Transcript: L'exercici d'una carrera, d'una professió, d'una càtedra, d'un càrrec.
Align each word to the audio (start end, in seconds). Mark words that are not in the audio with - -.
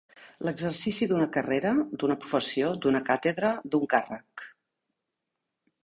L'exercici 0.47 1.07
d'una 1.11 1.27
carrera, 1.35 1.75
d'una 2.05 2.17
professió, 2.25 2.73
d'una 2.87 3.05
càtedra, 3.13 3.55
d'un 3.71 3.89
càrrec. 3.95 4.49